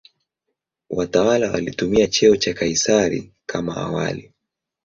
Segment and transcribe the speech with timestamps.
[0.89, 4.31] Watawala walitumia cheo cha "Kaisari" kama awali.